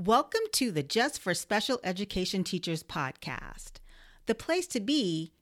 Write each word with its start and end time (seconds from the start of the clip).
Welcome 0.00 0.42
to 0.52 0.70
the 0.70 0.84
Just 0.84 1.20
for 1.20 1.34
Special 1.34 1.80
Education 1.82 2.44
Teachers 2.44 2.84
podcast, 2.84 3.80
the 4.26 4.34
place 4.36 4.68
to 4.68 4.78
be 4.78 5.32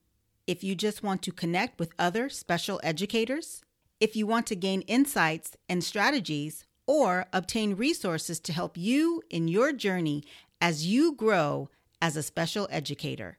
if 0.47 0.65
you 0.65 0.75
just 0.75 1.03
want 1.03 1.21
to 1.25 1.31
connect 1.31 1.79
with 1.79 1.93
other 1.99 2.31
special 2.31 2.81
educators, 2.83 3.61
if 4.01 4.17
you 4.17 4.27
want 4.27 4.47
to 4.47 4.57
gain 4.57 4.81
insights 4.83 5.59
and 5.69 5.85
strategies, 5.85 6.65
or 6.87 7.27
obtain 7.35 7.77
resources 7.77 8.41
to 8.41 8.53
help 8.55 8.79
you 8.79 9.23
in 9.29 9.47
your 9.47 9.75
journey 9.75 10.25
as 10.59 10.87
you 10.87 11.13
grow 11.13 11.69
as 12.01 12.17
a 12.17 12.23
special 12.23 12.67
educator. 12.71 13.37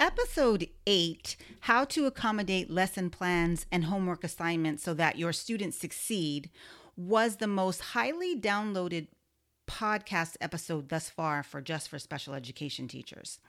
Episode 0.00 0.70
8 0.86 1.36
How 1.60 1.84
to 1.84 2.06
Accommodate 2.06 2.70
Lesson 2.70 3.10
Plans 3.10 3.66
and 3.70 3.84
Homework 3.84 4.24
Assignments 4.24 4.82
so 4.82 4.94
that 4.94 5.18
your 5.18 5.34
students 5.34 5.76
succeed 5.76 6.48
was 6.96 7.36
the 7.36 7.46
most 7.46 7.80
highly 7.80 8.38
downloaded 8.38 9.08
podcast 9.66 10.36
episode 10.40 10.88
thus 10.88 11.08
far 11.08 11.42
for 11.42 11.60
just 11.60 11.88
for 11.88 11.98
special 11.98 12.34
education 12.34 12.88
teachers. 12.88 13.40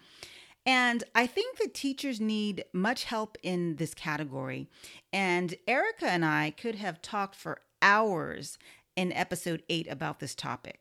And 0.66 1.04
I 1.14 1.28
think 1.28 1.58
that 1.60 1.74
teachers 1.74 2.20
need 2.20 2.66
much 2.74 3.04
help 3.04 3.38
in 3.44 3.76
this 3.76 3.94
category. 3.94 4.68
And 5.14 5.54
Erica 5.68 6.08
and 6.08 6.26
I 6.26 6.52
could 6.52 6.76
have 6.76 7.02
talked 7.02 7.36
for 7.36 7.62
hours 7.82 8.58
in 8.96 9.14
episode 9.14 9.62
8 9.70 9.88
about 9.92 10.20
this 10.20 10.34
topic. 10.34 10.80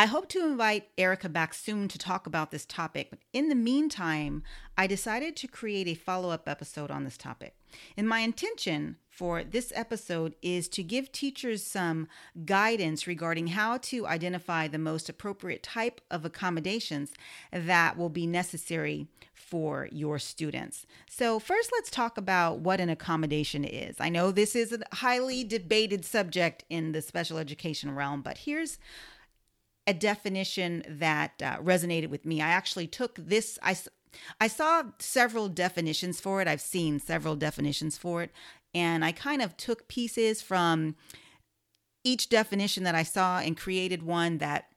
I 0.00 0.06
hope 0.06 0.28
to 0.28 0.44
invite 0.44 0.90
Erica 0.96 1.28
back 1.28 1.52
soon 1.52 1.88
to 1.88 1.98
talk 1.98 2.26
about 2.26 2.52
this 2.52 2.64
topic, 2.64 3.08
but 3.10 3.18
in 3.32 3.48
the 3.48 3.56
meantime, 3.56 4.44
I 4.76 4.86
decided 4.86 5.34
to 5.36 5.48
create 5.48 5.88
a 5.88 5.94
follow 5.94 6.30
up 6.30 6.48
episode 6.48 6.90
on 6.90 7.02
this 7.02 7.18
topic. 7.18 7.57
And 7.96 8.08
my 8.08 8.20
intention 8.20 8.96
for 9.08 9.42
this 9.42 9.72
episode 9.74 10.36
is 10.42 10.68
to 10.68 10.82
give 10.82 11.10
teachers 11.10 11.64
some 11.64 12.06
guidance 12.44 13.06
regarding 13.06 13.48
how 13.48 13.78
to 13.78 14.06
identify 14.06 14.68
the 14.68 14.78
most 14.78 15.08
appropriate 15.08 15.62
type 15.62 16.00
of 16.10 16.24
accommodations 16.24 17.12
that 17.50 17.98
will 17.98 18.10
be 18.10 18.28
necessary 18.28 19.08
for 19.34 19.88
your 19.90 20.18
students. 20.18 20.86
So, 21.08 21.38
first, 21.38 21.70
let's 21.72 21.90
talk 21.90 22.16
about 22.16 22.60
what 22.60 22.80
an 22.80 22.90
accommodation 22.90 23.64
is. 23.64 23.96
I 23.98 24.08
know 24.08 24.30
this 24.30 24.54
is 24.54 24.72
a 24.72 24.94
highly 24.94 25.42
debated 25.42 26.04
subject 26.04 26.64
in 26.70 26.92
the 26.92 27.02
special 27.02 27.38
education 27.38 27.94
realm, 27.94 28.22
but 28.22 28.38
here's 28.38 28.78
a 29.88 29.94
definition 29.94 30.84
that 30.86 31.42
uh, 31.42 31.58
resonated 31.58 32.10
with 32.10 32.26
me. 32.26 32.42
I 32.42 32.48
actually 32.48 32.86
took 32.86 33.14
this, 33.16 33.58
I, 33.62 33.74
I 34.40 34.48
saw 34.48 34.84
several 34.98 35.48
definitions 35.48 36.20
for 36.20 36.40
it. 36.40 36.48
I've 36.48 36.60
seen 36.60 37.00
several 37.00 37.36
definitions 37.36 37.98
for 37.98 38.22
it. 38.22 38.32
And 38.74 39.04
I 39.04 39.12
kind 39.12 39.42
of 39.42 39.56
took 39.56 39.88
pieces 39.88 40.42
from 40.42 40.96
each 42.04 42.28
definition 42.28 42.84
that 42.84 42.94
I 42.94 43.02
saw 43.02 43.38
and 43.38 43.56
created 43.56 44.02
one 44.02 44.38
that 44.38 44.72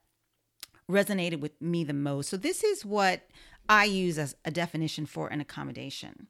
resonated 0.90 1.40
with 1.40 1.60
me 1.60 1.84
the 1.84 1.92
most. 1.92 2.28
So, 2.28 2.36
this 2.36 2.64
is 2.64 2.84
what 2.84 3.28
I 3.68 3.84
use 3.84 4.18
as 4.18 4.34
a 4.44 4.50
definition 4.50 5.06
for 5.06 5.28
an 5.28 5.40
accommodation. 5.40 6.28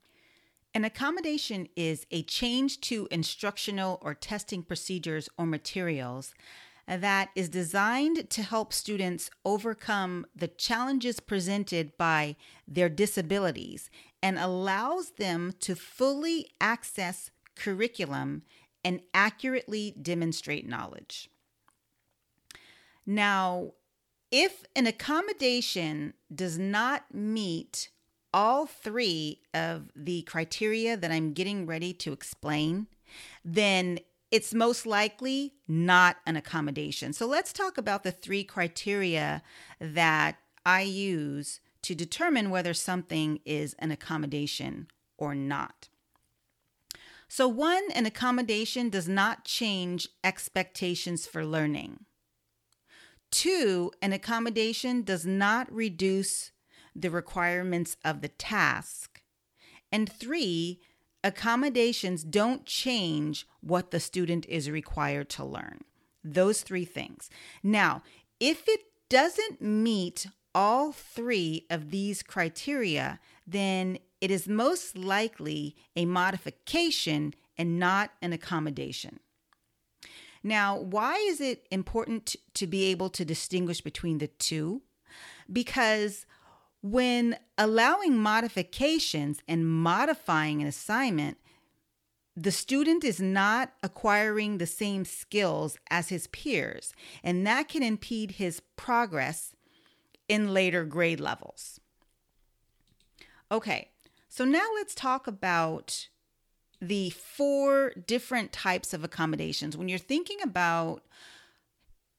An 0.74 0.84
accommodation 0.84 1.68
is 1.76 2.06
a 2.10 2.22
change 2.22 2.80
to 2.82 3.06
instructional 3.10 3.98
or 4.00 4.14
testing 4.14 4.62
procedures 4.62 5.28
or 5.36 5.44
materials 5.44 6.34
that 6.86 7.30
is 7.34 7.48
designed 7.48 8.28
to 8.30 8.42
help 8.42 8.72
students 8.72 9.30
overcome 9.44 10.26
the 10.34 10.48
challenges 10.48 11.20
presented 11.20 11.96
by 11.96 12.36
their 12.66 12.88
disabilities 12.88 13.88
and 14.22 14.38
allows 14.38 15.10
them 15.12 15.52
to 15.60 15.74
fully 15.74 16.48
access 16.60 17.30
curriculum 17.56 18.42
and 18.84 19.00
accurately 19.14 19.94
demonstrate 20.00 20.68
knowledge. 20.68 21.30
Now, 23.06 23.72
if 24.30 24.64
an 24.74 24.86
accommodation 24.86 26.14
does 26.34 26.58
not 26.58 27.04
meet 27.12 27.90
all 28.32 28.66
three 28.66 29.40
of 29.52 29.90
the 29.94 30.22
criteria 30.22 30.96
that 30.96 31.10
I'm 31.10 31.32
getting 31.32 31.66
ready 31.66 31.92
to 31.94 32.12
explain, 32.12 32.86
then 33.44 33.98
it's 34.32 34.54
most 34.54 34.86
likely 34.86 35.52
not 35.68 36.16
an 36.26 36.36
accommodation. 36.36 37.12
So 37.12 37.26
let's 37.26 37.52
talk 37.52 37.76
about 37.76 38.02
the 38.02 38.10
three 38.10 38.42
criteria 38.42 39.42
that 39.78 40.38
I 40.64 40.80
use 40.80 41.60
to 41.82 41.94
determine 41.94 42.48
whether 42.48 42.72
something 42.72 43.40
is 43.44 43.74
an 43.78 43.90
accommodation 43.90 44.88
or 45.18 45.34
not. 45.34 45.90
So, 47.28 47.46
one, 47.46 47.84
an 47.94 48.06
accommodation 48.06 48.88
does 48.88 49.08
not 49.08 49.44
change 49.44 50.08
expectations 50.24 51.26
for 51.26 51.44
learning. 51.44 52.04
Two, 53.30 53.90
an 54.00 54.12
accommodation 54.12 55.02
does 55.02 55.26
not 55.26 55.72
reduce 55.72 56.52
the 56.94 57.10
requirements 57.10 57.96
of 58.04 58.20
the 58.20 58.28
task. 58.28 59.22
And 59.90 60.10
three, 60.10 60.80
accommodations 61.24 62.24
don't 62.24 62.66
change 62.66 63.46
what 63.60 63.90
the 63.90 64.00
student 64.00 64.46
is 64.48 64.70
required 64.70 65.28
to 65.30 65.44
learn. 65.44 65.80
Those 66.24 66.62
three 66.62 66.84
things. 66.84 67.30
Now, 67.62 68.02
if 68.40 68.68
it 68.68 68.80
doesn't 69.08 69.60
meet 69.60 70.26
all 70.54 70.92
three 70.92 71.66
of 71.70 71.90
these 71.90 72.22
criteria, 72.22 73.20
then 73.46 73.98
it 74.20 74.30
is 74.30 74.46
most 74.48 74.96
likely 74.96 75.76
a 75.96 76.04
modification 76.04 77.34
and 77.56 77.78
not 77.78 78.10
an 78.20 78.32
accommodation. 78.32 79.20
Now, 80.42 80.76
why 80.78 81.14
is 81.28 81.40
it 81.40 81.66
important 81.70 82.36
to 82.54 82.66
be 82.66 82.84
able 82.84 83.10
to 83.10 83.24
distinguish 83.24 83.80
between 83.80 84.18
the 84.18 84.26
two? 84.26 84.82
Because 85.52 86.26
when 86.82 87.36
allowing 87.56 88.18
modifications 88.18 89.40
and 89.46 89.66
modifying 89.66 90.60
an 90.60 90.68
assignment, 90.68 91.38
the 92.36 92.50
student 92.50 93.04
is 93.04 93.20
not 93.20 93.72
acquiring 93.82 94.58
the 94.58 94.66
same 94.66 95.04
skills 95.04 95.76
as 95.90 96.08
his 96.08 96.26
peers, 96.28 96.92
and 97.22 97.46
that 97.46 97.68
can 97.68 97.82
impede 97.82 98.32
his 98.32 98.60
progress 98.76 99.54
in 100.28 100.52
later 100.52 100.84
grade 100.84 101.20
levels. 101.20 101.78
Okay, 103.50 103.90
so 104.28 104.44
now 104.44 104.66
let's 104.74 104.94
talk 104.94 105.26
about 105.26 106.08
the 106.80 107.10
four 107.10 107.92
different 108.06 108.52
types 108.52 108.92
of 108.92 109.04
accommodations. 109.04 109.76
When 109.76 109.88
you're 109.88 109.98
thinking 109.98 110.38
about 110.42 111.04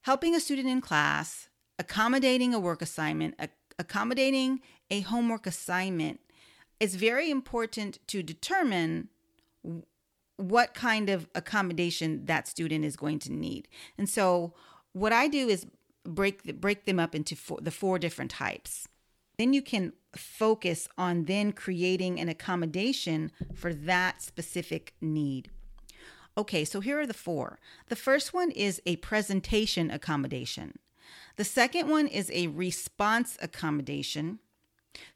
helping 0.02 0.34
a 0.34 0.40
student 0.40 0.68
in 0.68 0.80
class, 0.80 1.48
accommodating 1.78 2.54
a 2.54 2.60
work 2.60 2.80
assignment, 2.80 3.34
accommodating 3.78 4.60
a 4.90 5.00
homework 5.00 5.46
assignment, 5.46 6.20
it's 6.80 6.94
very 6.94 7.30
important 7.30 7.98
to 8.08 8.22
determine 8.22 9.08
what 10.36 10.74
kind 10.74 11.08
of 11.08 11.28
accommodation 11.34 12.26
that 12.26 12.48
student 12.48 12.84
is 12.84 12.96
going 12.96 13.18
to 13.20 13.32
need. 13.32 13.68
And 13.96 14.08
so, 14.08 14.52
what 14.92 15.12
I 15.12 15.28
do 15.28 15.48
is 15.48 15.66
break 16.04 16.60
break 16.60 16.84
them 16.84 16.98
up 16.98 17.14
into 17.14 17.36
four, 17.36 17.58
the 17.60 17.70
four 17.70 17.98
different 17.98 18.30
types. 18.30 18.88
Then 19.38 19.52
you 19.52 19.62
can 19.62 19.92
focus 20.14 20.88
on 20.96 21.24
then 21.24 21.52
creating 21.52 22.20
an 22.20 22.28
accommodation 22.28 23.32
for 23.54 23.74
that 23.74 24.22
specific 24.22 24.94
need. 25.00 25.50
Okay, 26.36 26.64
so 26.64 26.80
here 26.80 27.00
are 27.00 27.06
the 27.06 27.14
four. 27.14 27.58
The 27.88 27.96
first 27.96 28.34
one 28.34 28.50
is 28.50 28.80
a 28.86 28.96
presentation 28.96 29.90
accommodation. 29.90 30.78
The 31.36 31.44
second 31.44 31.88
one 31.88 32.06
is 32.06 32.30
a 32.32 32.46
response 32.48 33.36
accommodation. 33.42 34.38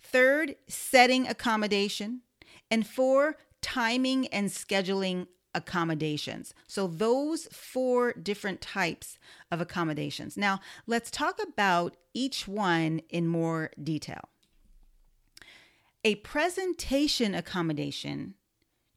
Third, 0.00 0.56
setting 0.66 1.26
accommodation. 1.26 2.22
And 2.70 2.86
four, 2.86 3.36
timing 3.62 4.26
and 4.28 4.48
scheduling 4.48 5.26
accommodations. 5.54 6.54
So, 6.66 6.86
those 6.86 7.46
four 7.46 8.12
different 8.12 8.60
types 8.60 9.18
of 9.50 9.60
accommodations. 9.60 10.36
Now, 10.36 10.60
let's 10.86 11.10
talk 11.10 11.40
about 11.42 11.96
each 12.14 12.46
one 12.46 13.00
in 13.08 13.26
more 13.26 13.70
detail. 13.82 14.28
A 16.04 16.16
presentation 16.16 17.34
accommodation 17.34 18.34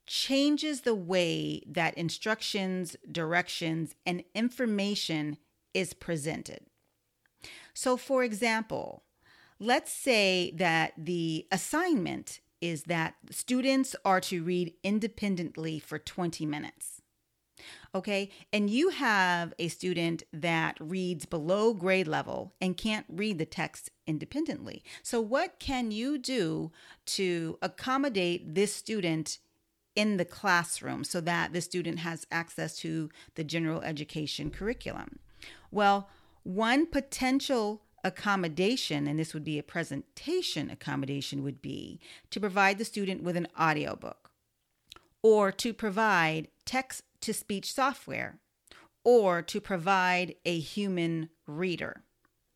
changes 0.05 0.81
the 0.81 0.95
way 0.95 1.61
that 1.67 1.97
instructions, 1.97 2.95
directions, 3.09 3.95
and 4.05 4.23
information 4.35 5.37
is 5.73 5.93
presented. 5.93 6.65
So, 7.73 7.97
for 7.97 8.23
example, 8.23 9.03
let's 9.59 9.91
say 9.91 10.51
that 10.55 10.93
the 10.97 11.47
assignment 11.51 12.39
is 12.61 12.83
that 12.83 13.15
students 13.29 13.95
are 14.05 14.21
to 14.21 14.43
read 14.43 14.73
independently 14.83 15.79
for 15.79 15.97
20 15.97 16.45
minutes. 16.45 17.01
Okay, 17.93 18.29
and 18.53 18.69
you 18.69 18.89
have 18.89 19.53
a 19.59 19.67
student 19.67 20.23
that 20.31 20.77
reads 20.79 21.25
below 21.25 21.73
grade 21.73 22.07
level 22.07 22.53
and 22.61 22.77
can't 22.77 23.05
read 23.09 23.37
the 23.37 23.45
text 23.45 23.89
independently. 24.07 24.83
So, 25.03 25.19
what 25.19 25.59
can 25.59 25.91
you 25.91 26.17
do 26.17 26.71
to 27.07 27.59
accommodate 27.61 28.55
this 28.55 28.73
student 28.73 29.39
in 29.95 30.17
the 30.17 30.25
classroom 30.25 31.03
so 31.03 31.19
that 31.21 31.53
the 31.53 31.61
student 31.61 31.99
has 31.99 32.25
access 32.31 32.77
to 32.77 33.09
the 33.35 33.43
general 33.43 33.81
education 33.81 34.49
curriculum? 34.49 35.19
Well, 35.69 36.09
one 36.43 36.85
potential 36.85 37.83
accommodation, 38.03 39.07
and 39.07 39.19
this 39.19 39.33
would 39.33 39.43
be 39.43 39.59
a 39.59 39.63
presentation 39.63 40.69
accommodation, 40.69 41.43
would 41.43 41.61
be 41.61 41.99
to 42.31 42.39
provide 42.39 42.77
the 42.77 42.85
student 42.85 43.23
with 43.23 43.35
an 43.35 43.47
audiobook 43.59 44.31
or 45.21 45.51
to 45.51 45.73
provide 45.73 46.47
text 46.65 47.03
to 47.21 47.33
speech 47.33 47.71
software 47.71 48.39
or 49.03 49.41
to 49.41 49.61
provide 49.61 50.35
a 50.45 50.59
human 50.59 51.29
reader. 51.45 52.03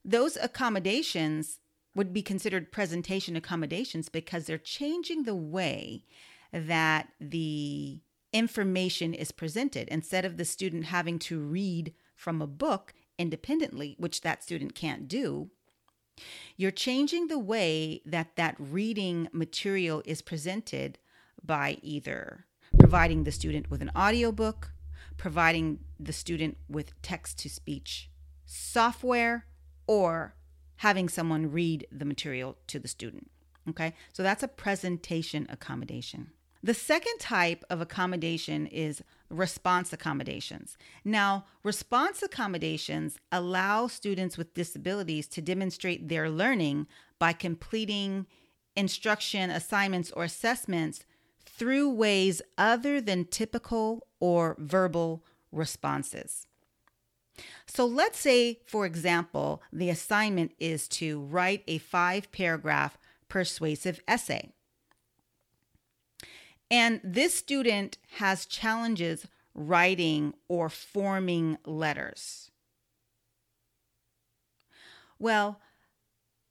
Those 0.04 0.38
accommodations 0.38 1.60
would 1.96 2.14
be 2.14 2.22
considered 2.22 2.72
presentation 2.72 3.36
accommodations 3.36 4.10
because 4.10 4.46
they're 4.46 4.58
changing 4.58 5.24
the 5.24 5.36
way 5.36 6.04
that 6.52 7.10
the 7.20 8.00
information 8.34 9.14
is 9.14 9.31
presented. 9.31 9.88
Instead 9.88 10.26
of 10.26 10.38
the 10.38 10.46
student 10.46 10.86
having 10.86 11.18
to 11.20 11.40
read 11.40 11.94
from 12.16 12.42
a 12.42 12.48
book 12.48 12.94
independently, 13.18 13.96
which 13.98 14.22
that 14.22 14.44
student 14.44 14.76
can't 14.76 15.08
do, 15.08 15.50
you're 16.56 16.72
changing 16.72 17.28
the 17.28 17.40
way 17.40 18.02
that 18.06 18.36
that 18.36 18.56
reading 18.58 19.28
material 19.32 20.02
is 20.06 20.22
presented 20.22 20.98
by 21.44 21.78
either 21.82 22.46
providing 22.80 23.24
the 23.24 23.32
student 23.32 23.70
with 23.70 23.82
an 23.82 23.92
audiobook, 23.96 24.72
providing 25.18 25.80
the 26.00 26.14
student 26.14 26.58
with 26.70 27.00
text 27.02 27.40
to 27.40 27.50
speech 27.50 28.10
software, 28.46 29.46
or 29.88 30.36
having 30.78 31.10
someone 31.10 31.52
read 31.52 31.88
the 31.92 32.06
material 32.06 32.58
to 32.68 32.80
the 32.80 32.88
student. 32.88 33.30
Okay, 33.68 33.94
so 34.14 34.22
that's 34.22 34.44
a 34.44 34.48
presentation 34.48 35.48
accommodation. 35.50 36.32
The 36.66 36.74
second 36.74 37.20
type 37.20 37.64
of 37.70 37.80
accommodation 37.80 38.66
is 38.66 39.04
response 39.30 39.94
accommodations. 39.94 40.80
Now, 41.04 41.46
response 41.62 42.24
accommodations 42.24 43.20
allow 43.32 43.86
students 43.86 44.36
with 44.36 44.56
disabilities 44.56 45.28
to 45.28 45.44
demonstrate 45.44 46.10
their 46.10 46.28
learning 46.28 46.88
by 47.20 47.34
completing 47.34 48.26
instruction, 48.76 49.52
assignments, 49.52 50.10
or 50.10 50.24
assessments 50.24 51.06
through 51.46 51.92
ways 51.92 52.42
other 52.58 53.00
than 53.00 53.26
typical 53.26 54.08
or 54.20 54.56
verbal 54.58 55.24
responses. 55.52 56.48
So 57.68 57.86
let's 57.86 58.18
say, 58.18 58.62
for 58.66 58.88
example, 58.88 59.62
the 59.72 59.92
assignment 59.92 60.54
is 60.58 60.88
to 60.88 61.22
write 61.22 61.64
a 61.68 61.78
five 61.78 62.32
paragraph 62.32 62.98
persuasive 63.30 64.00
essay. 64.08 64.55
And 66.70 67.00
this 67.04 67.34
student 67.34 67.98
has 68.18 68.46
challenges 68.46 69.28
writing 69.54 70.34
or 70.48 70.70
forming 70.70 71.58
letters. 71.66 72.52
Well, 75.20 75.62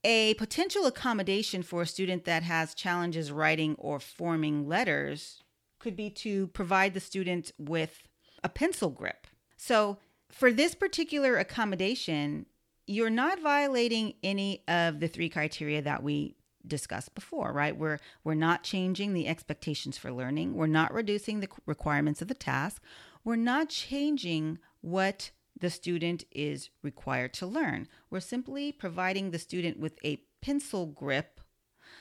a 0.05 0.35
potential 0.35 0.87
accommodation 0.87 1.63
for 1.63 1.83
a 1.83 1.87
student 1.87 2.25
that 2.25 2.43
has 2.43 2.75
challenges 2.75 3.33
writing 3.33 3.75
or 3.79 3.99
forming 3.99 4.69
letters 4.69 5.43
could 5.79 5.97
be 5.97 6.11
to 6.11 6.47
provide 6.49 6.95
the 6.95 7.01
student 7.01 7.53
with 7.59 8.03
a 8.43 8.49
pencil 8.49 8.91
grip. 8.91 9.27
So, 9.57 9.99
for 10.31 10.51
this 10.51 10.75
particular 10.75 11.37
accommodation, 11.37 12.47
you're 12.87 13.11
not 13.11 13.41
violating 13.41 14.15
any 14.23 14.63
of 14.67 15.01
the 15.01 15.09
three 15.09 15.29
criteria 15.29 15.81
that 15.83 16.03
we 16.03 16.37
discussed 16.67 17.15
before, 17.15 17.53
right? 17.53 17.77
We're 17.77 17.99
we're 18.23 18.35
not 18.35 18.63
changing 18.63 19.13
the 19.13 19.29
expectations 19.29 19.99
for 19.99 20.13
learning. 20.13 20.55
We're 20.55 20.67
not 20.67 20.93
reducing 20.93 21.41
the 21.41 21.49
requirements 21.67 22.23
of 22.23 22.29
the 22.29 22.35
task. 22.35 22.83
We're 23.25 23.37
not 23.37 23.69
changing 23.69 24.59
what 24.81 25.31
the 25.59 25.71
student 25.71 26.25
is 26.31 26.71
required 26.83 27.33
to 27.35 27.47
learn. 27.47 27.89
We're 28.11 28.21
simply 28.21 28.73
providing 28.73 29.31
the 29.31 29.39
student 29.39 29.79
with 29.79 29.99
a 30.05 30.23
pencil 30.43 30.87
grip 30.87 31.41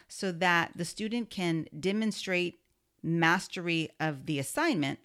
so 0.07 0.31
that 0.31 0.71
the 0.75 0.85
student 0.85 1.29
can 1.29 1.67
demonstrate 1.79 2.59
mastery 3.01 3.89
of 3.99 4.25
the 4.25 4.39
assignment 4.39 4.99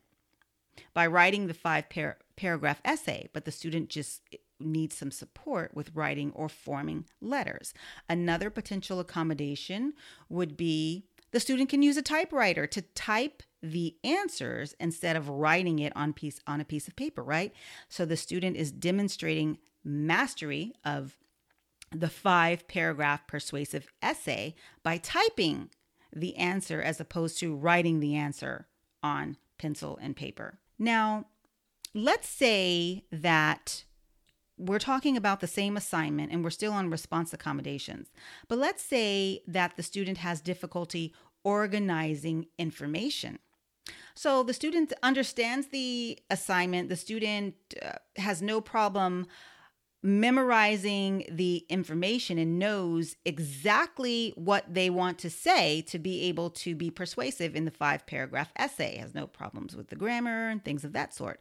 by 0.94 1.06
writing 1.06 1.46
the 1.46 1.54
five 1.54 1.88
par- 1.90 2.18
paragraph 2.36 2.80
essay, 2.84 3.28
but 3.32 3.44
the 3.44 3.52
student 3.52 3.90
just 3.90 4.22
needs 4.60 4.96
some 4.96 5.10
support 5.10 5.74
with 5.74 5.94
writing 5.94 6.32
or 6.34 6.48
forming 6.48 7.04
letters. 7.20 7.74
Another 8.08 8.50
potential 8.50 9.00
accommodation 9.00 9.94
would 10.28 10.56
be 10.56 11.04
the 11.30 11.40
student 11.40 11.68
can 11.68 11.82
use 11.82 11.96
a 11.96 12.02
typewriter 12.02 12.66
to 12.66 12.82
type 12.82 13.42
the 13.62 13.96
answers 14.02 14.74
instead 14.80 15.16
of 15.16 15.28
writing 15.28 15.78
it 15.78 15.92
on 15.96 16.12
piece 16.12 16.40
on 16.46 16.60
a 16.60 16.64
piece 16.64 16.88
of 16.88 16.96
paper, 16.96 17.22
right? 17.22 17.52
So 17.88 18.04
the 18.04 18.16
student 18.16 18.56
is 18.56 18.72
demonstrating 18.72 19.58
mastery 19.84 20.72
of 20.84 21.18
the 21.90 22.08
five 22.08 22.68
paragraph 22.68 23.26
persuasive 23.26 23.88
essay 24.02 24.54
by 24.82 24.98
typing 24.98 25.70
the 26.14 26.36
answer 26.36 26.80
as 26.80 27.00
opposed 27.00 27.38
to 27.38 27.54
writing 27.54 28.00
the 28.00 28.14
answer 28.14 28.66
on 29.02 29.36
pencil 29.58 29.98
and 30.00 30.16
paper. 30.16 30.58
Now, 30.78 31.26
let's 31.94 32.28
say 32.28 33.04
that 33.10 33.84
we're 34.58 34.78
talking 34.78 35.16
about 35.16 35.40
the 35.40 35.46
same 35.46 35.76
assignment 35.76 36.32
and 36.32 36.42
we're 36.42 36.50
still 36.50 36.72
on 36.72 36.90
response 36.90 37.32
accommodations. 37.32 38.08
But 38.48 38.58
let's 38.58 38.82
say 38.82 39.42
that 39.46 39.76
the 39.76 39.82
student 39.82 40.18
has 40.18 40.40
difficulty 40.40 41.14
organizing 41.44 42.46
information. 42.58 43.38
So 44.14 44.42
the 44.42 44.52
student 44.52 44.92
understands 45.02 45.68
the 45.68 46.18
assignment, 46.28 46.88
the 46.88 46.96
student 46.96 47.54
uh, 47.80 47.92
has 48.16 48.42
no 48.42 48.60
problem 48.60 49.26
memorizing 50.02 51.24
the 51.30 51.64
information 51.68 52.38
and 52.38 52.58
knows 52.58 53.16
exactly 53.24 54.32
what 54.36 54.72
they 54.72 54.90
want 54.90 55.18
to 55.18 55.30
say 55.30 55.82
to 55.82 55.98
be 55.98 56.22
able 56.22 56.50
to 56.50 56.74
be 56.74 56.90
persuasive 56.90 57.56
in 57.56 57.64
the 57.64 57.70
five 57.70 58.06
paragraph 58.06 58.52
essay. 58.56 58.96
Has 58.98 59.14
no 59.14 59.26
problems 59.26 59.74
with 59.74 59.88
the 59.88 59.96
grammar 59.96 60.48
and 60.48 60.64
things 60.64 60.84
of 60.84 60.92
that 60.92 61.14
sort. 61.14 61.40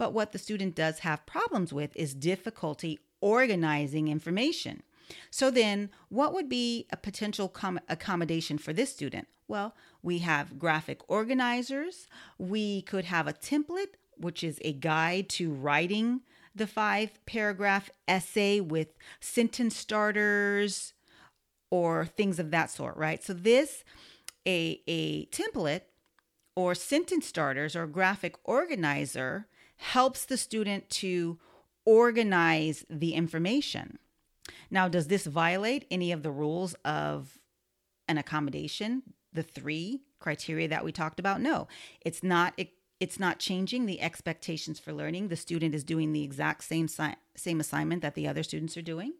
But 0.00 0.14
what 0.14 0.32
the 0.32 0.38
student 0.38 0.74
does 0.74 1.00
have 1.00 1.26
problems 1.26 1.74
with 1.74 1.94
is 1.94 2.14
difficulty 2.14 3.00
organizing 3.20 4.08
information. 4.08 4.82
So 5.30 5.50
then, 5.50 5.90
what 6.08 6.32
would 6.32 6.48
be 6.48 6.86
a 6.90 6.96
potential 6.96 7.50
com- 7.50 7.80
accommodation 7.86 8.56
for 8.56 8.72
this 8.72 8.90
student? 8.90 9.28
Well, 9.46 9.74
we 10.02 10.20
have 10.20 10.58
graphic 10.58 11.02
organizers. 11.06 12.06
We 12.38 12.80
could 12.80 13.04
have 13.04 13.26
a 13.26 13.34
template, 13.34 13.92
which 14.16 14.42
is 14.42 14.58
a 14.64 14.72
guide 14.72 15.28
to 15.30 15.52
writing 15.52 16.22
the 16.54 16.66
five 16.66 17.22
paragraph 17.26 17.90
essay 18.08 18.58
with 18.58 18.96
sentence 19.20 19.76
starters 19.76 20.94
or 21.70 22.06
things 22.06 22.38
of 22.38 22.50
that 22.52 22.70
sort, 22.70 22.96
right? 22.96 23.22
So 23.22 23.34
this 23.34 23.84
a 24.46 24.80
a 24.86 25.26
template 25.26 25.82
or 26.56 26.74
sentence 26.74 27.26
starters 27.26 27.76
or 27.76 27.86
graphic 27.86 28.36
organizer 28.44 29.46
helps 29.80 30.24
the 30.24 30.36
student 30.36 30.88
to 30.90 31.38
organize 31.84 32.84
the 32.88 33.14
information. 33.14 33.98
Now, 34.70 34.88
does 34.88 35.08
this 35.08 35.26
violate 35.26 35.86
any 35.90 36.12
of 36.12 36.22
the 36.22 36.30
rules 36.30 36.74
of 36.84 37.40
an 38.06 38.18
accommodation? 38.18 39.02
The 39.32 39.42
three 39.42 40.02
criteria 40.18 40.68
that 40.68 40.84
we 40.84 40.92
talked 40.92 41.18
about? 41.18 41.40
No, 41.40 41.66
it's 42.02 42.22
not. 42.22 42.52
It, 42.56 42.72
it's 42.98 43.18
not 43.18 43.38
changing 43.38 43.86
the 43.86 44.02
expectations 44.02 44.78
for 44.78 44.92
learning. 44.92 45.28
The 45.28 45.36
student 45.36 45.74
is 45.74 45.84
doing 45.84 46.12
the 46.12 46.22
exact 46.22 46.64
same 46.64 46.86
si- 46.86 47.14
same 47.34 47.60
assignment 47.60 48.02
that 48.02 48.14
the 48.14 48.28
other 48.28 48.42
students 48.42 48.76
are 48.76 48.82
doing. 48.82 49.14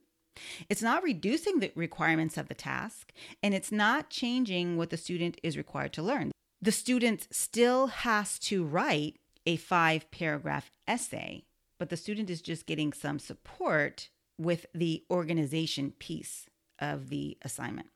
It's 0.68 0.82
not 0.82 1.02
reducing 1.02 1.58
the 1.58 1.72
requirements 1.74 2.36
of 2.36 2.48
the 2.48 2.54
task, 2.54 3.12
and 3.42 3.54
it's 3.54 3.72
not 3.72 4.10
changing 4.10 4.76
what 4.76 4.90
the 4.90 4.96
student 4.96 5.40
is 5.42 5.56
required 5.56 5.92
to 5.94 6.02
learn. 6.02 6.30
The 6.60 6.72
student 6.72 7.28
still 7.30 7.86
has 7.86 8.38
to 8.40 8.64
write 8.64 9.16
a 9.46 9.56
five 9.56 10.10
paragraph 10.10 10.70
essay, 10.86 11.44
but 11.78 11.88
the 11.88 11.96
student 11.96 12.30
is 12.30 12.42
just 12.42 12.66
getting 12.66 12.92
some 12.92 13.18
support 13.18 14.08
with 14.38 14.66
the 14.74 15.04
organization 15.10 15.92
piece 15.98 16.48
of 16.78 17.10
the 17.10 17.36
assignment. 17.42 17.88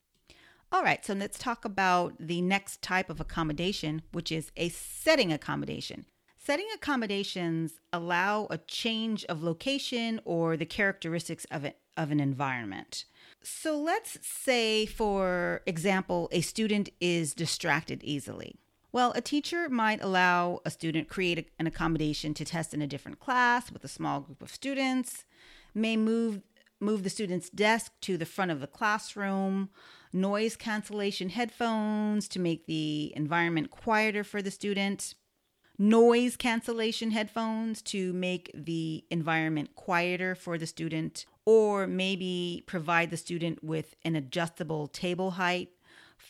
All 0.73 0.83
right, 0.83 1.05
so 1.05 1.15
let's 1.15 1.39
talk 1.39 1.65
about 1.65 2.15
the 2.19 2.43
next 2.43 2.83
type 2.83 3.09
of 3.09 3.21
accommodation, 3.21 4.03
which 4.13 4.33
is 4.33 4.51
a 4.57 4.69
setting 4.71 5.33
accommodation. 5.33 6.07
Setting 6.37 6.67
accommodations 6.75 7.81
allow 7.93 8.49
a 8.51 8.59
change 8.59 9.25
of 9.27 9.43
location 9.43 10.21
or 10.25 10.57
the 10.57 10.67
characteristics 10.67 11.47
of, 11.51 11.65
it, 11.65 11.79
of 11.97 12.11
an 12.11 12.21
environment. 12.21 13.05
So 13.43 13.79
let's 13.79 14.19
say, 14.21 14.85
for 14.85 15.63
example, 15.65 16.29
a 16.33 16.41
student 16.41 16.91
is 17.01 17.35
distracted 17.35 18.03
easily. 18.03 18.57
Well, 18.95 19.11
a 19.17 19.21
teacher 19.21 19.69
might 19.69 20.01
allow 20.05 20.61
a 20.65 20.71
student 20.71 21.09
create 21.09 21.51
an 21.59 21.67
accommodation 21.67 22.33
to 22.35 22.45
test 22.45 22.73
in 22.73 22.81
a 22.81 22.87
different 22.87 23.19
class 23.19 23.73
with 23.73 23.83
a 23.83 23.89
small 23.89 24.21
group 24.21 24.41
of 24.41 24.53
students, 24.53 25.25
may 25.75 25.97
move 25.97 26.43
move 26.79 27.03
the 27.03 27.11
student's 27.11 27.51
desk 27.51 27.91
to 28.03 28.17
the 28.17 28.25
front 28.25 28.53
of 28.53 28.61
the 28.61 28.69
classroom, 28.69 29.69
noise 30.13 30.55
cancellation 30.55 31.31
headphones 31.31 32.29
to 32.29 32.39
make 32.39 32.67
the 32.67 33.13
environment 33.17 33.73
quieter 33.73 34.23
for 34.23 34.41
the 34.41 34.53
student. 34.53 35.17
noise 35.77 36.37
cancellation 36.37 37.11
headphones 37.11 37.83
to 37.83 38.13
make 38.13 38.49
the 38.55 39.05
environment 39.11 39.75
quieter 39.75 40.37
for 40.37 40.57
the 40.57 40.69
student, 40.69 41.27
or 41.45 41.89
maybe 41.89 42.63
provide 42.69 43.11
the 43.11 43.17
student 43.17 43.65
with 43.65 43.97
an 44.05 44.15
adjustable 44.15 44.87
table 44.87 45.33
height 45.33 45.71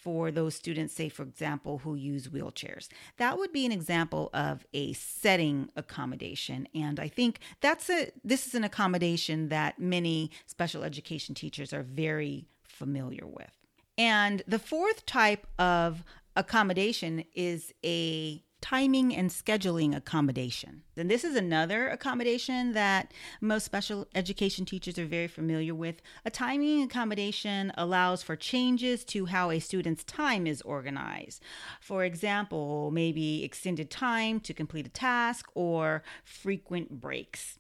for 0.05 0.31
those 0.31 0.55
students, 0.55 0.95
say, 0.95 1.09
for 1.09 1.23
example, 1.23 1.79
who 1.79 1.95
use 1.95 2.29
wheelchairs. 2.29 2.89
That 3.17 3.39
would 3.39 3.53
be 3.53 3.65
an 3.65 3.73
example 3.73 4.29
of 4.35 4.67
a 4.75 4.93
setting 4.93 5.71
accommodation. 5.77 6.69
And 6.75 7.01
I 7.01 7.09
think 7.09 7.41
that's 7.63 7.89
a 7.89 8.11
this 8.23 8.47
is 8.47 8.55
an 8.55 8.65
accommodation 8.65 9.49
that 9.49 9.79
many 9.79 10.31
special 10.45 10.85
education 10.85 11.35
teachers 11.35 11.73
are 11.73 11.83
very 11.83 12.47
familiar 12.63 13.27
with. 13.27 13.51
And 13.97 14.43
the 14.47 14.59
fourth 14.59 15.07
type 15.07 15.47
of 15.59 16.05
accommodation 16.37 17.25
is 17.35 17.73
a 17.83 18.43
timing 18.65 19.15
and 19.15 19.29
scheduling 19.29 19.95
accommodation. 19.95 20.81
And 20.97 21.11
this 21.11 21.23
is 21.23 21.37
another 21.37 21.87
accommodation 21.89 22.73
that 22.73 23.13
most 23.43 23.67
special 23.67 24.09
education 24.15 24.65
teachers 24.65 24.99
are 24.99 25.05
very 25.05 25.29
familiar 25.29 25.75
with. 25.75 26.01
A 26.25 26.31
timing 26.31 26.83
accommodation 26.83 27.73
allows 27.77 28.23
for 28.23 28.37
changes 28.37 29.05
to 29.05 29.27
how 29.27 29.51
a 29.51 29.59
student's 29.59 30.03
time 30.03 30.47
is 30.47 30.63
organized. 30.63 31.43
For 31.79 32.05
example, 32.05 32.91
maybe 32.91 33.45
extended 33.45 33.91
time 33.91 34.41
to 34.41 34.55
complete 34.55 34.87
a 34.87 34.89
task 34.89 35.51
or 35.55 36.03
frequent 36.25 37.03
breaks. 37.03 37.59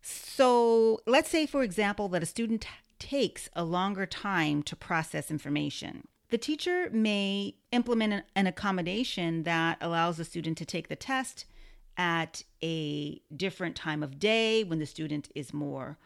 So, 0.00 1.00
let's 1.06 1.28
say, 1.28 1.44
for 1.44 1.62
example, 1.62 2.08
that 2.08 2.22
a 2.22 2.26
student 2.26 2.64
takes 2.98 3.50
a 3.54 3.64
longer 3.64 4.06
time 4.06 4.62
to 4.62 4.74
process 4.74 5.30
information. 5.30 6.08
The 6.30 6.38
teacher 6.38 6.90
may 6.92 7.54
implement 7.72 8.24
an 8.34 8.46
accommodation 8.46 9.44
that 9.44 9.78
allows 9.80 10.18
the 10.18 10.24
student 10.24 10.58
to 10.58 10.66
take 10.66 10.88
the 10.88 10.96
test 10.96 11.46
at 11.96 12.42
a 12.62 13.20
different 13.34 13.76
time 13.76 14.02
of 14.02 14.18
day 14.18 14.62
when 14.62 14.78
the 14.78 14.86
student 14.86 15.30
is 15.34 15.54
more 15.54 15.96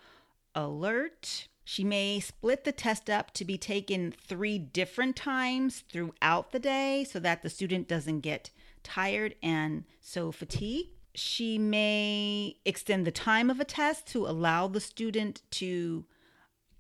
alert. 0.55 1.49
She 1.65 1.83
may 1.83 2.21
split 2.21 2.65
the 2.65 2.73
test 2.73 3.11
up 3.11 3.33
to 3.35 3.45
be 3.45 3.59
taken 3.59 4.13
three 4.13 4.59
different 4.59 5.17
times 5.17 5.83
throughout 5.91 6.53
the 6.53 6.59
day 6.59 7.05
so 7.05 7.19
that 7.19 7.43
the 7.43 7.51
student 7.51 7.89
doesn't 7.89 8.21
get 8.21 8.51
tired 8.83 9.35
and 9.43 9.85
so 10.01 10.31
fatigued. 10.31 10.91
She 11.15 11.59
may 11.59 12.57
extend 12.65 13.07
the 13.07 13.13
time 13.13 13.51
of 13.51 13.61
a 13.61 13.65
test 13.65 14.07
to 14.09 14.27
allow 14.27 14.67
the 14.69 14.81
student 14.81 15.43
to 15.53 16.05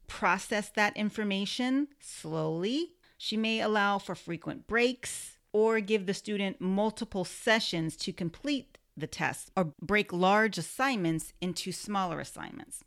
process 0.06 0.70
that 0.70 0.96
information 0.96 1.88
slowly 2.00 2.94
she 3.24 3.36
may 3.36 3.60
allow 3.60 3.98
for 3.98 4.16
frequent 4.16 4.66
breaks 4.66 5.38
or 5.52 5.78
give 5.78 6.06
the 6.06 6.12
student 6.12 6.60
multiple 6.60 7.24
sessions 7.24 7.96
to 7.96 8.12
complete 8.12 8.78
the 8.96 9.06
test 9.06 9.52
or 9.56 9.72
break 9.80 10.12
large 10.12 10.58
assignments 10.58 11.32
into 11.40 11.70
smaller 11.70 12.18
assignments. 12.18 12.82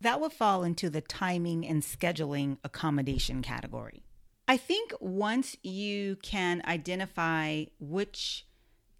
That 0.00 0.22
would 0.22 0.32
fall 0.32 0.64
into 0.64 0.88
the 0.88 1.02
timing 1.02 1.66
and 1.66 1.82
scheduling 1.82 2.56
accommodation 2.64 3.42
category. 3.42 4.04
I 4.48 4.56
think 4.56 4.94
once 5.00 5.54
you 5.62 6.16
can 6.22 6.62
identify 6.64 7.66
which 7.78 8.46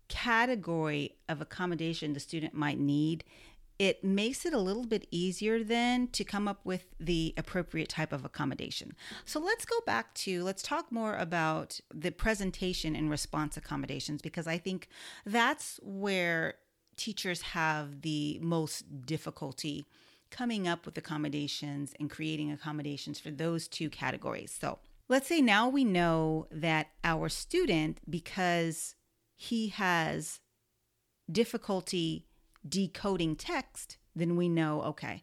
category 0.08 1.16
of 1.30 1.40
accommodation 1.40 2.12
the 2.12 2.20
student 2.20 2.52
might 2.52 2.78
need, 2.78 3.24
it 3.78 4.02
makes 4.02 4.46
it 4.46 4.52
a 4.52 4.58
little 4.58 4.86
bit 4.86 5.06
easier 5.10 5.62
then 5.62 6.08
to 6.08 6.24
come 6.24 6.48
up 6.48 6.60
with 6.64 6.86
the 6.98 7.34
appropriate 7.36 7.88
type 7.88 8.12
of 8.12 8.24
accommodation. 8.24 8.94
So 9.24 9.38
let's 9.38 9.64
go 9.64 9.78
back 9.84 10.14
to, 10.14 10.42
let's 10.44 10.62
talk 10.62 10.90
more 10.90 11.16
about 11.16 11.78
the 11.92 12.10
presentation 12.10 12.96
and 12.96 13.10
response 13.10 13.56
accommodations 13.56 14.22
because 14.22 14.46
I 14.46 14.58
think 14.58 14.88
that's 15.24 15.78
where 15.82 16.54
teachers 16.96 17.42
have 17.42 18.00
the 18.00 18.38
most 18.42 19.04
difficulty 19.04 19.86
coming 20.30 20.66
up 20.66 20.86
with 20.86 20.96
accommodations 20.98 21.92
and 22.00 22.10
creating 22.10 22.50
accommodations 22.50 23.20
for 23.20 23.30
those 23.30 23.68
two 23.68 23.90
categories. 23.90 24.56
So 24.58 24.78
let's 25.08 25.28
say 25.28 25.40
now 25.40 25.68
we 25.68 25.84
know 25.84 26.46
that 26.50 26.88
our 27.04 27.28
student, 27.28 27.98
because 28.08 28.94
he 29.36 29.68
has 29.68 30.40
difficulty 31.30 32.25
decoding 32.68 33.36
text, 33.36 33.98
then 34.14 34.36
we 34.36 34.48
know, 34.48 34.82
okay, 34.82 35.22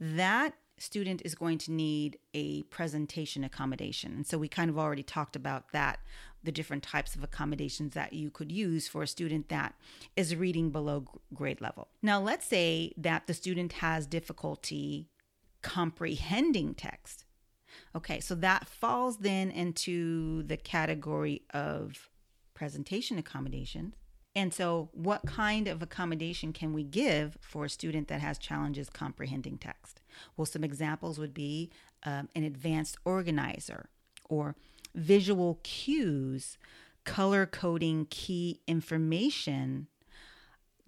that 0.00 0.54
student 0.78 1.22
is 1.24 1.34
going 1.34 1.58
to 1.58 1.72
need 1.72 2.18
a 2.34 2.62
presentation 2.64 3.44
accommodation. 3.44 4.12
And 4.12 4.26
so 4.26 4.38
we 4.38 4.48
kind 4.48 4.70
of 4.70 4.78
already 4.78 5.02
talked 5.02 5.36
about 5.36 5.72
that, 5.72 6.00
the 6.42 6.52
different 6.52 6.82
types 6.82 7.14
of 7.14 7.22
accommodations 7.22 7.94
that 7.94 8.12
you 8.12 8.30
could 8.30 8.50
use 8.50 8.88
for 8.88 9.02
a 9.02 9.06
student 9.06 9.48
that 9.48 9.74
is 10.16 10.34
reading 10.34 10.70
below 10.70 11.06
grade 11.32 11.60
level. 11.60 11.88
Now, 12.02 12.20
let's 12.20 12.46
say 12.46 12.92
that 12.96 13.26
the 13.26 13.34
student 13.34 13.74
has 13.74 14.06
difficulty 14.06 15.08
comprehending 15.62 16.74
text. 16.74 17.24
Okay, 17.96 18.20
so 18.20 18.34
that 18.36 18.68
falls 18.68 19.18
then 19.18 19.50
into 19.50 20.42
the 20.42 20.56
category 20.56 21.42
of 21.52 22.08
presentation 22.52 23.18
accommodations. 23.18 23.94
And 24.36 24.52
so, 24.52 24.88
what 24.92 25.26
kind 25.26 25.68
of 25.68 25.80
accommodation 25.80 26.52
can 26.52 26.72
we 26.72 26.82
give 26.82 27.38
for 27.40 27.64
a 27.64 27.70
student 27.70 28.08
that 28.08 28.20
has 28.20 28.36
challenges 28.36 28.90
comprehending 28.90 29.58
text? 29.58 30.00
Well, 30.36 30.46
some 30.46 30.64
examples 30.64 31.18
would 31.18 31.32
be 31.32 31.70
um, 32.02 32.28
an 32.34 32.42
advanced 32.42 32.96
organizer 33.04 33.88
or 34.28 34.56
visual 34.94 35.60
cues, 35.62 36.58
color 37.04 37.46
coding 37.46 38.06
key 38.10 38.60
information, 38.66 39.86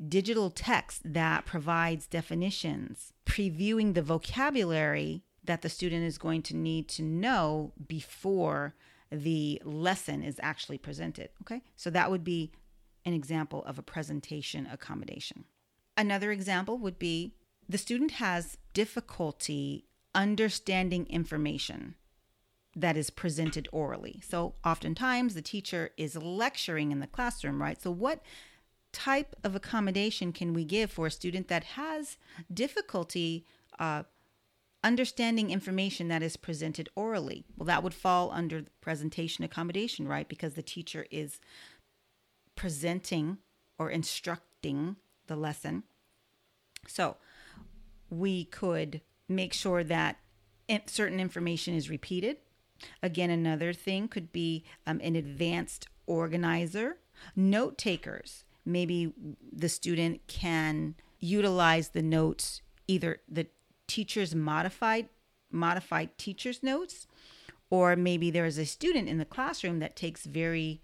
digital 0.09 0.51
text 0.51 1.03
that 1.05 1.47
provides 1.47 2.07
definitions, 2.07 3.13
previewing 3.25 3.95
the 3.95 4.03
vocabulary 4.03 5.23
that 5.45 5.63
the 5.63 5.69
student 5.69 6.05
is 6.05 6.19
going 6.19 6.43
to 6.43 6.57
need 6.57 6.89
to 6.89 7.03
know 7.03 7.73
before 7.87 8.75
the 9.11 9.63
lesson 9.65 10.23
is 10.23 10.41
actually 10.43 10.79
presented. 10.79 11.29
Okay, 11.43 11.63
so 11.77 11.91
that 11.91 12.11
would 12.11 12.25
be 12.25 12.51
an 13.07 13.15
example 13.15 13.65
of 13.65 13.79
a 13.79 13.83
presentation 13.83 14.69
accommodation. 14.71 15.45
Another 15.97 16.31
example 16.33 16.77
would 16.77 16.99
be 16.99 17.33
the 17.69 17.79
student 17.79 18.13
has 18.13 18.59
difficulty 18.75 19.87
understanding 20.15 21.07
information 21.07 21.95
that 22.75 22.97
is 22.97 23.09
presented 23.09 23.69
orally. 23.73 24.21
So, 24.29 24.55
oftentimes 24.65 25.35
the 25.35 25.43
teacher 25.43 25.91
is 25.97 26.17
lecturing 26.17 26.93
in 26.93 27.01
the 27.01 27.07
classroom, 27.07 27.63
right? 27.63 27.81
So, 27.81 27.91
what 27.91 28.21
type 28.93 29.35
of 29.43 29.55
accommodation 29.55 30.33
can 30.33 30.53
we 30.53 30.65
give 30.65 30.91
for 30.91 31.07
a 31.07 31.11
student 31.11 31.49
that 31.49 31.65
has 31.65 32.19
difficulty 32.53 33.47
uh, 33.79 34.03
understanding 34.85 35.51
information 35.51 36.09
that 36.09 36.23
is 36.23 36.37
presented 36.37 36.89
orally? 36.95 37.45
Well, 37.57 37.67
that 37.67 37.83
would 37.83 37.95
fall 37.95 38.31
under 38.31 38.65
presentation 38.83 39.43
accommodation, 39.43 40.07
right? 40.07 40.29
Because 40.29 40.55
the 40.55 40.63
teacher 40.63 41.07
is 41.11 41.41
presenting 42.57 43.39
or 43.79 43.91
instructing 43.91 44.97
the 45.27 45.37
lesson. 45.37 45.85
So 46.89 47.17
we 48.11 48.45
could 48.45 49.01
make 49.29 49.53
sure 49.53 49.85
that 49.85 50.19
certain 50.87 51.21
information 51.21 51.75
is 51.75 51.91
repeated. 51.91 52.39
Again, 53.03 53.31
another 53.31 53.73
thing 53.73 54.09
could 54.09 54.33
be 54.33 54.65
um, 54.87 55.01
an 55.03 55.17
advanced 55.17 55.89
organizer, 56.07 56.99
note 57.35 57.79
takers. 57.79 58.45
Maybe 58.65 59.13
the 59.53 59.69
student 59.69 60.27
can 60.27 60.97
utilize 61.21 61.91
the 61.91 62.03
notes, 62.03 62.63
either 62.87 63.21
the 63.29 63.47
teacher's 63.87 64.35
modified 64.35 65.09
modified 65.51 66.19
teacher's 66.19 66.63
notes, 66.63 67.07
or 67.71 67.97
maybe 67.97 68.31
there 68.31 68.47
is 68.47 68.59
a 68.59 68.67
student 68.67 69.09
in 69.09 69.19
the 69.19 69.25
classroom 69.25 69.79
that 69.79 69.97
takes 69.97 70.25
very 70.27 70.81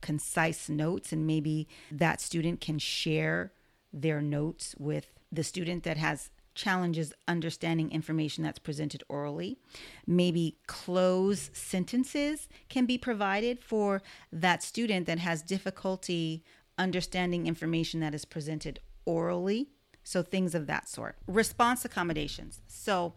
concise 0.00 0.68
notes 0.68 1.12
and 1.12 1.26
maybe 1.26 1.68
that 1.90 2.20
student 2.20 2.60
can 2.60 2.78
share 2.78 3.52
their 3.92 4.20
notes 4.20 4.74
with 4.78 5.06
the 5.30 5.44
student 5.44 5.84
that 5.84 5.96
has 5.96 6.30
challenges 6.58 7.12
understanding 7.28 7.90
information 7.92 8.42
that's 8.42 8.58
presented 8.58 9.04
orally. 9.08 9.58
Maybe 10.06 10.58
cloze 10.66 11.50
sentences 11.52 12.48
can 12.68 12.84
be 12.84 12.98
provided 12.98 13.60
for 13.62 14.02
that 14.32 14.62
student 14.62 15.06
that 15.06 15.20
has 15.20 15.40
difficulty 15.40 16.42
understanding 16.76 17.46
information 17.46 18.00
that 18.00 18.14
is 18.14 18.24
presented 18.24 18.80
orally. 19.04 19.68
So, 20.02 20.22
things 20.22 20.54
of 20.54 20.66
that 20.66 20.88
sort. 20.88 21.16
Response 21.26 21.84
accommodations. 21.84 22.60
So, 22.66 23.14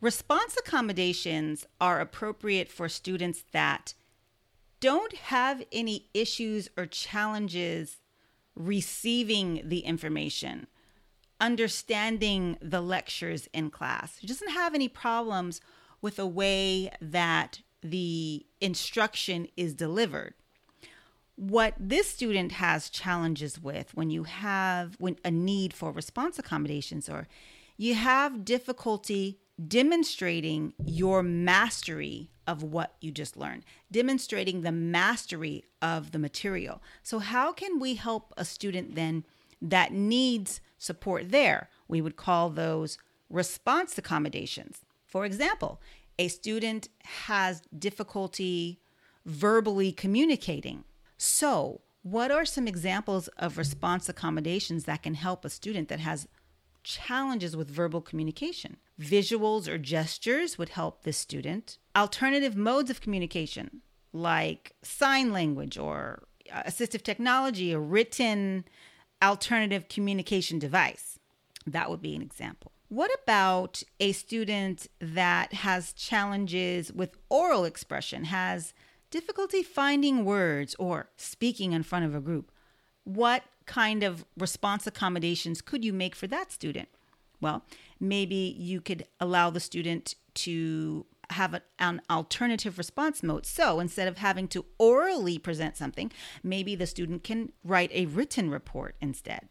response 0.00 0.56
accommodations 0.58 1.66
are 1.80 2.00
appropriate 2.00 2.68
for 2.70 2.88
students 2.88 3.44
that 3.52 3.94
don't 4.80 5.14
have 5.14 5.62
any 5.72 6.08
issues 6.14 6.68
or 6.76 6.86
challenges 6.86 7.96
receiving 8.54 9.62
the 9.64 9.80
information, 9.80 10.66
understanding 11.40 12.56
the 12.60 12.80
lectures 12.80 13.48
in 13.52 13.70
class. 13.70 14.18
Doesn't 14.20 14.50
have 14.50 14.74
any 14.74 14.88
problems 14.88 15.60
with 16.00 16.16
the 16.16 16.26
way 16.26 16.90
that 17.00 17.60
the 17.82 18.46
instruction 18.60 19.46
is 19.56 19.74
delivered. 19.74 20.34
what 21.38 21.74
this 21.78 22.08
student 22.08 22.50
has 22.50 22.90
challenges 22.90 23.62
with 23.62 23.94
when 23.94 24.10
you 24.10 24.24
have 24.24 24.96
when 24.98 25.16
a 25.24 25.30
need 25.30 25.72
for 25.72 25.92
response 25.92 26.36
accommodations 26.36 27.08
or 27.08 27.28
you 27.76 27.94
have 27.94 28.44
difficulty 28.44 29.38
demonstrating 29.66 30.72
your 30.84 31.22
mastery 31.22 32.30
of 32.46 32.62
what 32.62 32.94
you 33.00 33.10
just 33.10 33.36
learned, 33.36 33.64
demonstrating 33.90 34.62
the 34.62 34.72
mastery 34.72 35.64
of 35.82 36.12
the 36.12 36.18
material. 36.18 36.82
So, 37.02 37.18
how 37.18 37.52
can 37.52 37.78
we 37.78 37.94
help 37.94 38.32
a 38.36 38.44
student 38.44 38.94
then 38.94 39.24
that 39.60 39.92
needs 39.92 40.60
support 40.78 41.30
there? 41.30 41.68
We 41.88 42.00
would 42.00 42.16
call 42.16 42.50
those 42.50 42.98
response 43.28 43.98
accommodations. 43.98 44.84
For 45.06 45.24
example, 45.24 45.80
a 46.18 46.28
student 46.28 46.88
has 47.04 47.62
difficulty 47.76 48.80
verbally 49.26 49.92
communicating. 49.92 50.84
So, 51.16 51.82
what 52.02 52.30
are 52.30 52.44
some 52.44 52.66
examples 52.66 53.28
of 53.36 53.58
response 53.58 54.08
accommodations 54.08 54.84
that 54.84 55.02
can 55.02 55.14
help 55.14 55.44
a 55.44 55.50
student 55.50 55.88
that 55.88 56.00
has 56.00 56.28
challenges 56.82 57.56
with 57.56 57.68
verbal 57.68 58.00
communication? 58.00 58.78
Visuals 59.00 59.68
or 59.68 59.78
gestures 59.78 60.58
would 60.58 60.70
help 60.70 61.02
this 61.02 61.16
student. 61.16 61.78
Alternative 61.96 62.56
modes 62.56 62.90
of 62.90 63.00
communication, 63.00 63.82
like 64.12 64.74
sign 64.82 65.32
language 65.32 65.78
or 65.78 66.24
uh, 66.52 66.62
assistive 66.64 67.02
technology, 67.02 67.72
a 67.72 67.78
written 67.78 68.64
alternative 69.22 69.88
communication 69.88 70.58
device. 70.58 71.18
That 71.66 71.90
would 71.90 72.02
be 72.02 72.16
an 72.16 72.22
example. 72.22 72.72
What 72.88 73.10
about 73.22 73.82
a 74.00 74.12
student 74.12 74.86
that 75.00 75.52
has 75.52 75.92
challenges 75.92 76.92
with 76.92 77.18
oral 77.28 77.64
expression, 77.64 78.24
has 78.24 78.72
difficulty 79.10 79.62
finding 79.62 80.24
words 80.24 80.74
or 80.78 81.10
speaking 81.16 81.72
in 81.72 81.82
front 81.82 82.06
of 82.06 82.14
a 82.14 82.20
group? 82.20 82.50
What 83.04 83.42
kind 83.66 84.02
of 84.02 84.24
response 84.38 84.86
accommodations 84.86 85.60
could 85.60 85.84
you 85.84 85.92
make 85.92 86.14
for 86.14 86.26
that 86.28 86.50
student? 86.50 86.88
Well, 87.40 87.62
maybe 88.00 88.54
you 88.58 88.80
could 88.80 89.06
allow 89.20 89.50
the 89.50 89.60
student 89.60 90.14
to 90.34 91.06
have 91.30 91.54
an, 91.54 91.62
an, 91.78 92.00
alternative 92.08 92.78
response 92.78 93.22
mode. 93.22 93.44
So 93.44 93.80
instead 93.80 94.08
of 94.08 94.18
having 94.18 94.48
to 94.48 94.64
orally 94.78 95.38
present 95.38 95.76
something, 95.76 96.10
maybe 96.42 96.74
the 96.74 96.86
student 96.86 97.22
can 97.22 97.52
write 97.62 97.90
a 97.92 98.06
written 98.06 98.50
report 98.50 98.96
instead. 99.00 99.48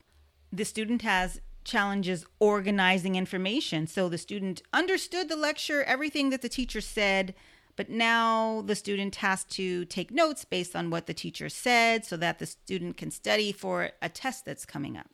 The 0.52 0.66
student 0.66 1.04
has 1.04 1.40
challenges 1.64 2.26
organizing 2.40 3.16
information. 3.16 3.86
So 3.86 4.10
the 4.10 4.18
student 4.18 4.64
understood 4.74 5.30
the 5.30 5.36
lecture, 5.36 5.84
everything 5.84 6.30
that 6.30 6.42
the 6.42 6.50
teacher 6.50 6.82
said, 6.82 7.36
but 7.76 7.90
now 7.90 8.64
the 8.66 8.76
student 8.76 9.18
has 9.18 9.44
to 9.44 9.86
take 9.86 10.10
notes 10.10 10.46
based 10.46 10.76
on 10.76 10.90
what 10.90 11.06
the 11.06 11.14
teacher 11.14 11.50
said 11.50 12.06
so 12.06 12.18
that 12.18 12.40
the 12.40 12.46
student 12.46 12.98
can 12.98 13.12
study 13.12 13.52
for 13.52 13.92
a 14.02 14.10
test 14.10 14.46
that's 14.46 14.66
coming 14.66 14.98
up. 14.98 15.08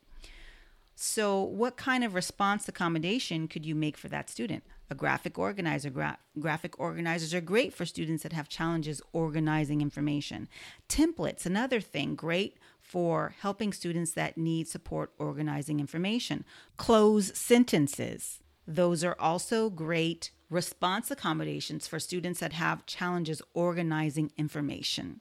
So, 0.96 1.42
what 1.42 1.76
kind 1.76 2.04
of 2.04 2.14
response 2.14 2.68
accommodation 2.68 3.48
could 3.48 3.66
you 3.66 3.74
make 3.74 3.96
for 3.96 4.08
that 4.08 4.30
student? 4.30 4.62
A 4.90 4.94
graphic 4.94 5.38
organizer. 5.38 5.90
Gra- 5.90 6.18
graphic 6.38 6.78
organizers 6.78 7.34
are 7.34 7.40
great 7.40 7.74
for 7.74 7.84
students 7.84 8.22
that 8.22 8.32
have 8.32 8.48
challenges 8.48 9.02
organizing 9.12 9.80
information. 9.80 10.48
Templates, 10.88 11.46
another 11.46 11.80
thing, 11.80 12.14
great 12.14 12.58
for 12.80 13.34
helping 13.40 13.72
students 13.72 14.12
that 14.12 14.38
need 14.38 14.68
support 14.68 15.12
organizing 15.18 15.80
information. 15.80 16.44
Cloze 16.76 17.36
sentences. 17.36 18.40
Those 18.66 19.02
are 19.02 19.16
also 19.18 19.70
great 19.70 20.30
response 20.48 21.10
accommodations 21.10 21.88
for 21.88 21.98
students 21.98 22.38
that 22.38 22.52
have 22.52 22.86
challenges 22.86 23.42
organizing 23.52 24.30
information. 24.36 25.20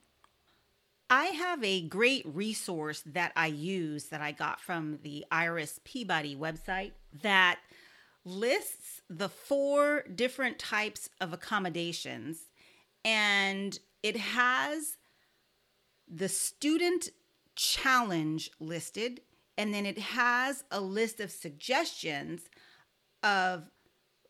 I 1.10 1.26
have 1.26 1.64
a 1.64 1.82
great 1.88 2.26
resource 2.26 3.04
that 3.06 3.32
I 3.36 3.48
use 3.48 4.06
that 4.06 4.22
I 4.22 4.32
got 4.32 4.60
from 4.60 5.00
the 5.04 5.26
Iris 5.32 5.80
Peabody 5.84 6.36
website 6.36 6.92
that 7.22 7.60
lists 8.26 9.02
the 9.10 9.30
four 9.30 10.04
different 10.16 10.58
types 10.58 11.10
of 11.22 11.34
accommodations 11.34 12.50
and 13.06 13.78
it 14.02 14.18
has 14.18 14.98
the 16.08 16.30
student 16.30 17.10
challenge 17.56 18.52
listed, 18.60 19.22
and 19.58 19.74
then 19.74 19.86
it 19.86 19.98
has 19.98 20.64
a 20.72 20.82
list 20.82 21.20
of 21.20 21.32
suggestions 21.32 22.42
of, 23.24 23.70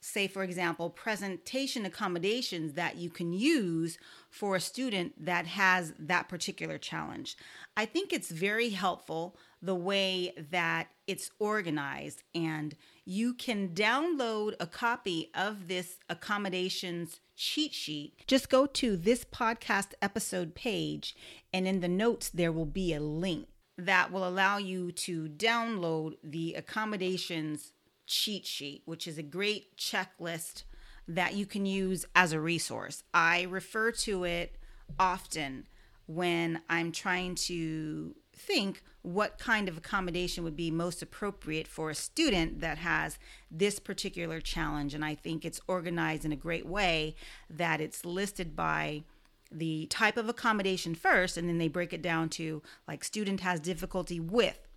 say, 0.03 0.27
for 0.27 0.43
example, 0.43 0.89
presentation 0.89 1.85
accommodations 1.85 2.73
that 2.73 2.97
you 2.97 3.09
can 3.09 3.33
use 3.33 3.97
for 4.29 4.55
a 4.55 4.59
student 4.59 5.13
that 5.25 5.47
has 5.47 5.93
that 5.97 6.27
particular 6.27 6.77
challenge. 6.77 7.37
I 7.77 7.85
think 7.85 8.11
it's 8.11 8.29
very 8.29 8.69
helpful 8.69 9.37
the 9.61 9.75
way 9.75 10.33
that 10.51 10.87
it's 11.07 11.31
organized, 11.39 12.23
and 12.35 12.75
you 13.05 13.33
can 13.33 13.69
download 13.69 14.55
a 14.59 14.67
copy 14.67 15.31
of 15.33 15.67
this 15.67 15.97
accommodations 16.09 17.19
cheat 17.35 17.73
sheet. 17.73 18.13
Just 18.27 18.49
go 18.49 18.65
to 18.65 18.97
this 18.97 19.23
podcast 19.23 19.93
episode 20.01 20.53
page, 20.53 21.15
and 21.53 21.67
in 21.67 21.79
the 21.79 21.87
notes, 21.87 22.29
there 22.29 22.51
will 22.51 22.65
be 22.65 22.93
a 22.93 22.99
link 22.99 23.47
that 23.77 24.11
will 24.11 24.27
allow 24.27 24.57
you 24.57 24.91
to 24.91 25.27
download 25.27 26.17
the 26.23 26.53
accommodations 26.53 27.72
cheat 28.05 28.45
sheet, 28.45 28.83
which 28.85 29.07
is 29.07 29.17
a 29.17 29.23
great 29.23 29.77
checklist 29.77 30.63
that 31.07 31.33
you 31.35 31.45
can 31.45 31.65
use 31.65 32.05
as 32.15 32.31
a 32.31 32.39
resource. 32.39 33.03
I 33.13 33.43
refer 33.43 33.91
to 33.91 34.23
it 34.23 34.55
often 34.99 35.67
when 36.05 36.61
I'm 36.69 36.91
trying 36.91 37.35
to 37.35 38.15
think 38.35 38.83
what 39.03 39.37
kind 39.37 39.67
of 39.67 39.77
accommodation 39.77 40.43
would 40.43 40.55
be 40.55 40.71
most 40.71 41.01
appropriate 41.01 41.67
for 41.67 41.89
a 41.89 41.95
student 41.95 42.61
that 42.61 42.77
has 42.77 43.19
this 43.51 43.79
particular 43.79 44.39
challenge. 44.39 44.93
And 44.93 45.03
I 45.03 45.15
think 45.15 45.43
it's 45.43 45.61
organized 45.67 46.25
in 46.25 46.31
a 46.31 46.37
great 46.37 46.65
way 46.65 47.15
that 47.49 47.81
it's 47.81 48.05
listed 48.05 48.55
by 48.55 49.03
the 49.51 49.85
type 49.87 50.17
of 50.17 50.29
accommodation 50.29 50.95
first, 50.95 51.37
and 51.37 51.47
then 51.47 51.59
they 51.59 51.67
break 51.67 51.93
it 51.93 52.01
down 52.01 52.27
to 52.27 52.61
like 52.87 53.03
student 53.03 53.41
has 53.41 53.59
difficulty 53.59 54.19
with 54.19 54.67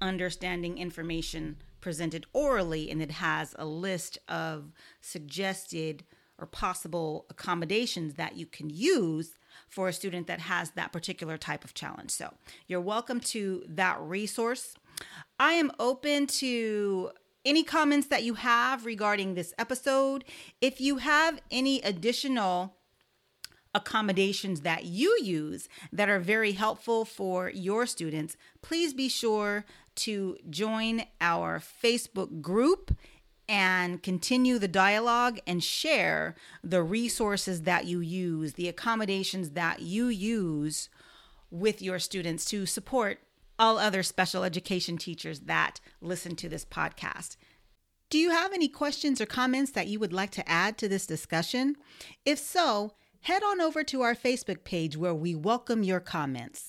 understanding 0.00 0.78
information 0.78 1.56
presented 1.80 2.26
orally, 2.32 2.90
and 2.90 3.00
it 3.00 3.12
has 3.12 3.54
a 3.58 3.64
list 3.64 4.18
of 4.28 4.72
suggested 5.00 6.04
or 6.38 6.46
possible 6.46 7.26
accommodations 7.30 8.14
that 8.14 8.36
you 8.36 8.46
can 8.46 8.68
use 8.68 9.38
for 9.68 9.88
a 9.88 9.92
student 9.92 10.26
that 10.26 10.40
has 10.40 10.72
that 10.72 10.92
particular 10.92 11.38
type 11.38 11.64
of 11.64 11.74
challenge. 11.74 12.10
So 12.10 12.34
you're 12.66 12.80
welcome 12.80 13.20
to 13.20 13.64
that 13.68 14.00
resource. 14.00 14.74
I 15.38 15.52
am 15.52 15.72
open 15.78 16.26
to 16.26 17.10
any 17.44 17.62
comments 17.62 18.08
that 18.08 18.24
you 18.24 18.34
have 18.34 18.84
regarding 18.84 19.34
this 19.34 19.54
episode. 19.58 20.24
If 20.60 20.80
you 20.80 20.98
have 20.98 21.40
any 21.50 21.80
additional 21.80 22.74
accommodations 23.74 24.62
that 24.62 24.84
you 24.86 25.16
use 25.22 25.68
that 25.92 26.08
are 26.08 26.18
very 26.18 26.52
helpful 26.52 27.04
for 27.04 27.50
your 27.50 27.86
students, 27.86 28.36
please 28.62 28.92
be 28.92 29.08
sure 29.08 29.64
to 29.96 30.36
join 30.48 31.04
our 31.20 31.60
Facebook 31.60 32.40
group 32.40 32.96
and 33.48 34.02
continue 34.02 34.58
the 34.58 34.68
dialogue 34.68 35.38
and 35.46 35.62
share 35.62 36.34
the 36.64 36.82
resources 36.82 37.62
that 37.62 37.84
you 37.84 38.00
use, 38.00 38.54
the 38.54 38.68
accommodations 38.68 39.50
that 39.50 39.80
you 39.80 40.08
use 40.08 40.88
with 41.50 41.80
your 41.80 41.98
students 41.98 42.44
to 42.46 42.66
support 42.66 43.20
all 43.58 43.78
other 43.78 44.02
special 44.02 44.44
education 44.44 44.98
teachers 44.98 45.40
that 45.40 45.80
listen 46.00 46.36
to 46.36 46.48
this 46.48 46.64
podcast. 46.64 47.36
Do 48.10 48.18
you 48.18 48.30
have 48.30 48.52
any 48.52 48.68
questions 48.68 49.20
or 49.20 49.26
comments 49.26 49.72
that 49.72 49.88
you 49.88 49.98
would 49.98 50.12
like 50.12 50.30
to 50.32 50.48
add 50.48 50.78
to 50.78 50.88
this 50.88 51.06
discussion? 51.06 51.76
If 52.24 52.38
so, 52.38 52.92
head 53.22 53.42
on 53.42 53.60
over 53.60 53.82
to 53.84 54.02
our 54.02 54.14
Facebook 54.14 54.62
page 54.64 54.96
where 54.96 55.14
we 55.14 55.34
welcome 55.34 55.82
your 55.82 56.00
comments. 56.00 56.68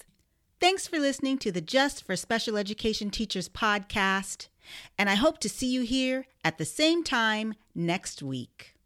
Thanks 0.60 0.88
for 0.88 0.98
listening 0.98 1.38
to 1.40 1.52
the 1.52 1.62
Just 1.62 2.04
for 2.04 2.16
Special 2.16 2.58
Education 2.58 3.12
Teachers 3.12 3.48
podcast, 3.48 4.48
and 4.98 5.08
I 5.08 5.14
hope 5.14 5.38
to 5.42 5.50
see 5.50 5.68
you 5.68 5.82
here 5.82 6.26
at 6.44 6.58
the 6.58 6.66
same 6.66 7.04
time 7.04 7.54
next 7.76 8.24
week. 8.24 8.77